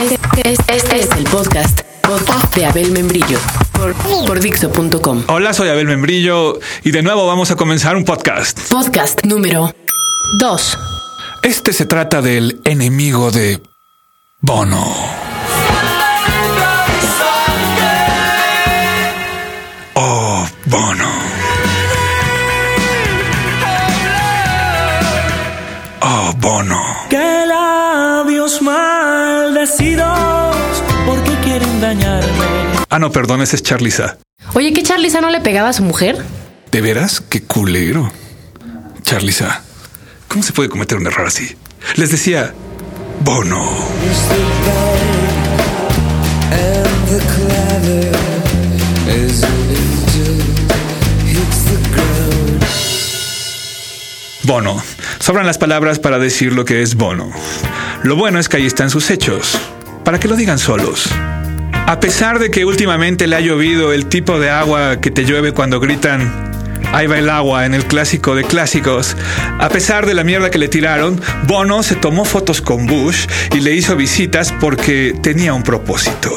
Este, 0.00 0.52
este 0.52 1.00
es 1.00 1.10
el 1.16 1.24
podcast, 1.24 1.80
podcast 2.02 2.54
de 2.54 2.66
Abel 2.66 2.92
Membrillo 2.92 3.38
por, 3.72 3.94
por 4.26 4.38
Dixo.com. 4.38 5.24
Hola, 5.26 5.52
soy 5.52 5.70
Abel 5.70 5.88
Membrillo 5.88 6.60
y 6.84 6.92
de 6.92 7.02
nuevo 7.02 7.26
vamos 7.26 7.50
a 7.50 7.56
comenzar 7.56 7.96
un 7.96 8.04
podcast. 8.04 8.70
Podcast 8.70 9.24
número 9.24 9.74
2. 10.38 10.78
Este 11.42 11.72
se 11.72 11.84
trata 11.86 12.22
del 12.22 12.60
enemigo 12.64 13.32
de 13.32 13.60
Bono. 14.40 14.86
Oh, 19.94 20.48
Bono. 20.66 21.10
Oh, 26.00 26.32
Bono. 26.38 26.80
¡Qué 27.10 27.38
labios 28.28 28.60
maldecidos! 28.60 30.04
¿Por 31.06 31.22
qué 31.24 31.34
quieren 31.42 31.80
dañarme? 31.80 32.28
Ah, 32.90 32.98
no, 32.98 33.10
perdón, 33.10 33.40
ese 33.40 33.56
es 33.56 33.62
Charliza. 33.62 34.18
Oye, 34.52 34.74
¿qué 34.74 34.82
Charliza 34.82 35.22
no 35.22 35.30
le 35.30 35.40
pegaba 35.40 35.70
a 35.70 35.72
su 35.72 35.82
mujer? 35.82 36.22
¿De 36.70 36.82
veras? 36.82 37.22
¡Qué 37.22 37.42
culero! 37.44 38.12
Charliza, 39.02 39.62
¿cómo 40.28 40.42
se 40.42 40.52
puede 40.52 40.68
cometer 40.68 40.98
un 40.98 41.06
error 41.06 41.26
así? 41.26 41.56
Les 41.96 42.10
decía, 42.10 42.52
Bono. 43.20 43.66
Bono. 54.44 54.82
Sobran 55.18 55.46
las 55.46 55.58
palabras 55.58 55.98
para 55.98 56.18
decir 56.18 56.52
lo 56.52 56.64
que 56.64 56.82
es 56.82 56.94
Bono. 56.94 57.30
Lo 58.02 58.16
bueno 58.16 58.38
es 58.38 58.48
que 58.48 58.58
ahí 58.58 58.66
están 58.66 58.90
sus 58.90 59.10
hechos, 59.10 59.58
para 60.04 60.20
que 60.20 60.28
lo 60.28 60.36
digan 60.36 60.58
solos. 60.58 61.08
A 61.86 62.00
pesar 62.00 62.38
de 62.38 62.50
que 62.50 62.64
últimamente 62.64 63.26
le 63.26 63.36
ha 63.36 63.40
llovido 63.40 63.92
el 63.92 64.06
tipo 64.06 64.38
de 64.38 64.50
agua 64.50 65.00
que 65.00 65.10
te 65.10 65.24
llueve 65.24 65.52
cuando 65.52 65.80
gritan 65.80 66.48
Ahí 66.92 67.06
va 67.06 67.18
el 67.18 67.28
agua 67.28 67.66
en 67.66 67.74
el 67.74 67.84
clásico 67.84 68.34
de 68.34 68.44
clásicos. 68.44 69.16
A 69.58 69.68
pesar 69.68 70.06
de 70.06 70.14
la 70.14 70.24
mierda 70.24 70.50
que 70.50 70.58
le 70.58 70.68
tiraron, 70.68 71.20
Bono 71.46 71.82
se 71.82 71.96
tomó 71.96 72.24
fotos 72.24 72.60
con 72.62 72.86
Bush 72.86 73.26
y 73.54 73.60
le 73.60 73.74
hizo 73.74 73.94
visitas 73.94 74.52
porque 74.58 75.14
tenía 75.22 75.52
un 75.52 75.62
propósito. 75.62 76.34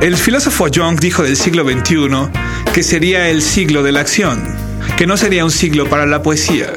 El 0.00 0.16
filósofo 0.16 0.68
Jung 0.72 0.98
dijo 0.98 1.22
del 1.22 1.36
siglo 1.36 1.64
XXI 1.68 2.72
que 2.72 2.82
sería 2.82 3.28
el 3.28 3.42
siglo 3.42 3.82
de 3.82 3.92
la 3.92 4.00
acción, 4.00 4.42
que 4.96 5.06
no 5.06 5.16
sería 5.16 5.44
un 5.44 5.50
siglo 5.50 5.88
para 5.88 6.06
la 6.06 6.22
poesía. 6.22 6.72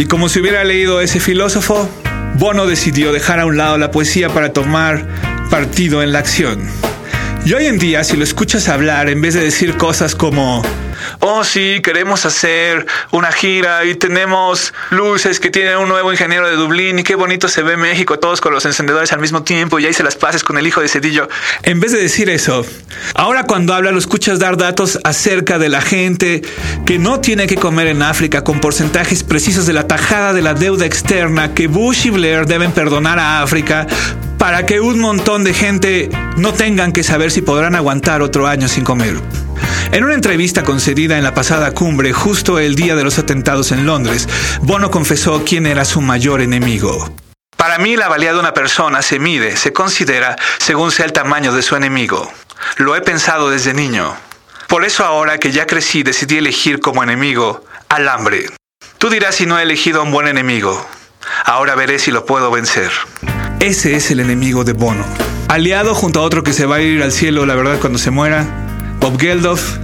Y 0.00 0.06
como 0.06 0.30
si 0.30 0.40
hubiera 0.40 0.64
leído 0.64 1.02
ese 1.02 1.20
filósofo, 1.20 1.86
Bono 2.38 2.66
decidió 2.66 3.12
dejar 3.12 3.38
a 3.38 3.44
un 3.44 3.58
lado 3.58 3.76
la 3.76 3.90
poesía 3.90 4.30
para 4.30 4.54
tomar 4.54 5.06
partido 5.50 6.02
en 6.02 6.10
la 6.10 6.20
acción. 6.20 6.66
Y 7.44 7.52
hoy 7.52 7.66
en 7.66 7.78
día, 7.78 8.02
si 8.02 8.16
lo 8.16 8.24
escuchas 8.24 8.70
hablar, 8.70 9.10
en 9.10 9.20
vez 9.20 9.34
de 9.34 9.42
decir 9.42 9.76
cosas 9.76 10.14
como, 10.14 10.62
oh 11.20 11.44
sí, 11.44 11.80
queremos 11.82 12.26
hacer 12.26 12.86
una 13.10 13.30
gira 13.32 13.84
y 13.84 13.94
tenemos 13.94 14.74
luces 14.90 15.40
que 15.40 15.50
tienen 15.50 15.76
un 15.78 15.88
nuevo 15.88 16.10
ingeniero 16.10 16.48
de 16.48 16.56
Dublín 16.56 16.98
y 16.98 17.02
qué 17.02 17.14
bonito 17.14 17.48
se 17.48 17.62
ve 17.62 17.76
México, 17.76 18.18
todos 18.18 18.40
con 18.40 18.52
los 18.52 18.64
encendedores 18.64 19.12
al 19.12 19.20
mismo 19.20 19.42
tiempo 19.42 19.78
y 19.78 19.86
ahí 19.86 19.92
se 19.92 20.02
las 20.02 20.16
pases 20.16 20.42
con 20.42 20.58
el 20.58 20.66
hijo 20.66 20.80
de 20.80 20.88
Cedillo. 20.88 21.28
En 21.62 21.80
vez 21.80 21.92
de 21.92 22.00
decir 22.00 22.30
eso, 22.30 22.64
ahora 23.14 23.44
cuando 23.44 23.74
habla 23.74 23.92
lo 23.92 23.98
escuchas 23.98 24.38
dar 24.38 24.56
datos 24.56 24.98
acerca 25.04 25.58
de 25.58 25.68
la 25.68 25.80
gente 25.80 26.42
que 26.86 26.98
no 26.98 27.20
tiene 27.20 27.46
que 27.46 27.56
comer 27.56 27.88
en 27.88 28.02
África 28.02 28.42
con 28.42 28.60
porcentajes 28.60 29.22
precisos 29.22 29.66
de 29.66 29.72
la 29.72 29.86
tajada 29.86 30.32
de 30.32 30.42
la 30.42 30.54
deuda 30.54 30.86
externa 30.86 31.54
que 31.54 31.66
Bush 31.66 32.06
y 32.06 32.10
Blair 32.10 32.46
deben 32.46 32.72
perdonar 32.72 33.18
a 33.18 33.42
África 33.42 33.86
para 34.40 34.64
que 34.64 34.80
un 34.80 34.98
montón 34.98 35.44
de 35.44 35.52
gente 35.52 36.08
no 36.38 36.54
tengan 36.54 36.94
que 36.94 37.02
saber 37.02 37.30
si 37.30 37.42
podrán 37.42 37.74
aguantar 37.74 38.22
otro 38.22 38.46
año 38.46 38.68
sin 38.68 38.84
comer. 38.84 39.20
En 39.92 40.02
una 40.02 40.14
entrevista 40.14 40.62
concedida 40.62 41.18
en 41.18 41.24
la 41.24 41.34
pasada 41.34 41.72
cumbre, 41.72 42.14
justo 42.14 42.58
el 42.58 42.74
día 42.74 42.96
de 42.96 43.04
los 43.04 43.18
atentados 43.18 43.70
en 43.70 43.84
Londres, 43.84 44.26
Bono 44.62 44.90
confesó 44.90 45.44
quién 45.44 45.66
era 45.66 45.84
su 45.84 46.00
mayor 46.00 46.40
enemigo. 46.40 47.12
Para 47.58 47.76
mí 47.76 47.96
la 47.96 48.08
valía 48.08 48.32
de 48.32 48.40
una 48.40 48.54
persona 48.54 49.02
se 49.02 49.18
mide, 49.18 49.58
se 49.58 49.74
considera 49.74 50.36
según 50.56 50.90
sea 50.90 51.04
el 51.04 51.12
tamaño 51.12 51.52
de 51.52 51.60
su 51.60 51.76
enemigo. 51.76 52.32
Lo 52.78 52.96
he 52.96 53.02
pensado 53.02 53.50
desde 53.50 53.74
niño. 53.74 54.16
Por 54.68 54.86
eso 54.86 55.04
ahora 55.04 55.36
que 55.36 55.52
ya 55.52 55.66
crecí 55.66 56.02
decidí 56.02 56.38
elegir 56.38 56.80
como 56.80 57.02
enemigo 57.02 57.62
al 57.90 58.08
hambre. 58.08 58.46
Tú 58.96 59.10
dirás 59.10 59.34
si 59.34 59.44
no 59.44 59.58
he 59.58 59.64
elegido 59.64 60.00
a 60.00 60.04
un 60.04 60.12
buen 60.12 60.28
enemigo. 60.28 60.88
Ahora 61.44 61.74
veré 61.74 61.98
si 61.98 62.10
lo 62.10 62.24
puedo 62.24 62.50
vencer. 62.50 62.90
Ese 63.60 63.94
es 63.94 64.10
el 64.10 64.20
enemigo 64.20 64.64
de 64.64 64.72
Bono. 64.72 65.04
Aliado 65.48 65.94
junto 65.94 66.20
a 66.20 66.22
otro 66.22 66.42
que 66.42 66.54
se 66.54 66.64
va 66.64 66.76
a 66.76 66.80
ir 66.80 67.02
al 67.02 67.12
cielo, 67.12 67.44
la 67.44 67.54
verdad, 67.54 67.78
cuando 67.78 67.98
se 67.98 68.10
muera, 68.10 68.46
Bob 69.00 69.20
Geldof, 69.20 69.76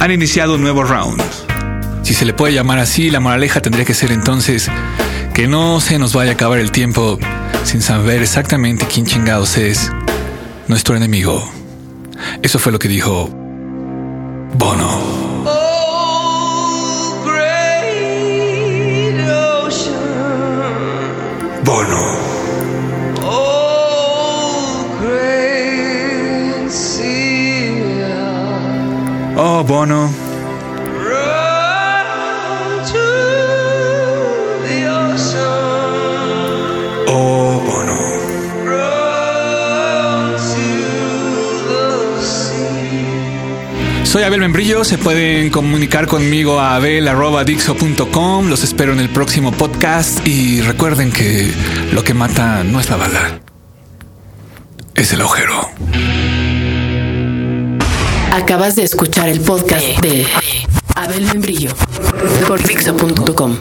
han 0.00 0.10
iniciado 0.10 0.54
un 0.54 0.62
nuevo 0.62 0.84
round. 0.84 1.22
Si 2.02 2.14
se 2.14 2.24
le 2.24 2.32
puede 2.32 2.54
llamar 2.54 2.78
así, 2.78 3.10
la 3.10 3.20
moraleja 3.20 3.60
tendría 3.60 3.84
que 3.84 3.92
ser 3.92 4.10
entonces 4.10 4.70
que 5.34 5.46
no 5.46 5.80
se 5.80 5.98
nos 5.98 6.14
vaya 6.14 6.30
a 6.30 6.34
acabar 6.34 6.58
el 6.58 6.72
tiempo 6.72 7.18
sin 7.62 7.82
saber 7.82 8.22
exactamente 8.22 8.86
quién 8.92 9.04
chingados 9.04 9.58
es 9.58 9.92
nuestro 10.66 10.96
enemigo. 10.96 11.46
Eso 12.42 12.58
fue 12.58 12.72
lo 12.72 12.78
que 12.78 12.88
dijo 12.88 13.28
Bono. 14.54 15.29
Oh, 29.52 29.64
Bono. 29.64 30.08
Oh, 37.08 37.60
Bono. 37.66 37.96
Soy 44.04 44.22
Abel 44.22 44.38
Membrillo, 44.38 44.84
se 44.84 44.98
pueden 44.98 45.50
comunicar 45.50 46.06
conmigo 46.06 46.60
a 46.60 46.76
abel.dixo.com, 46.76 48.48
los 48.48 48.62
espero 48.62 48.92
en 48.92 49.00
el 49.00 49.08
próximo 49.08 49.50
podcast 49.50 50.24
y 50.28 50.60
recuerden 50.60 51.10
que 51.10 51.52
lo 51.92 52.04
que 52.04 52.14
mata 52.14 52.62
no 52.62 52.78
es 52.78 52.88
la 52.88 52.96
bala, 52.96 53.40
es 54.94 55.12
el 55.12 55.20
agujero. 55.22 55.70
Acabas 58.32 58.76
de 58.76 58.84
escuchar 58.84 59.28
el 59.28 59.40
podcast 59.40 59.86
de 60.00 60.26
Abel 60.94 61.24
Membrillo 61.26 61.70
por 62.46 62.62
Dixo.com. 62.62 63.56